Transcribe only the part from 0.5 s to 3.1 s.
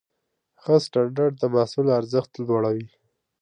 ښه سټنډرډ د محصول ارزښت لوړوي.